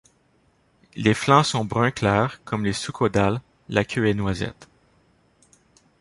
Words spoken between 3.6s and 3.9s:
la